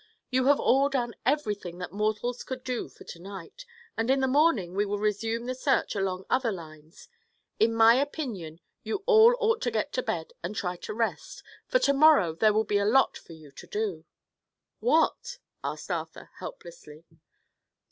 "You 0.31 0.45
have 0.45 0.59
all 0.59 0.89
done 0.89 1.13
everything 1.27 1.77
that 1.77 1.91
mortals 1.91 2.41
could 2.43 2.63
do, 2.63 2.89
for 2.89 3.03
to 3.03 3.19
night, 3.19 3.67
and 3.95 4.09
in 4.09 4.19
the 4.19 4.27
morning 4.27 4.73
we 4.73 4.83
will 4.83 4.97
resume 4.97 5.45
the 5.45 5.53
search 5.53 5.93
along 5.95 6.25
other 6.27 6.51
lines. 6.51 7.07
In 7.59 7.75
my 7.75 7.93
opinion 8.01 8.61
you 8.81 9.03
all 9.05 9.35
ought 9.39 9.61
to 9.61 9.69
get 9.69 9.93
to 9.93 10.01
bed 10.01 10.33
and 10.41 10.55
try 10.55 10.75
to 10.75 10.93
rest, 10.95 11.43
for 11.67 11.77
to 11.77 11.93
morrow 11.93 12.33
there 12.33 12.51
will 12.51 12.63
be 12.63 12.79
a 12.79 12.83
lot 12.83 13.15
for 13.15 13.33
you 13.33 13.51
to 13.51 13.67
do." 13.67 14.05
"What?" 14.79 15.37
asked 15.63 15.91
Arthur 15.91 16.31
helplessly. 16.39 17.05